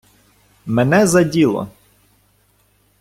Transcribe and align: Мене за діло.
Мене 0.65 1.07
за 1.07 1.23
діло. 1.23 1.67